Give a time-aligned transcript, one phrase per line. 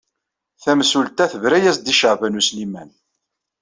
[0.63, 2.89] Tamsulta tebra-as-d i Caɛban U Sliman.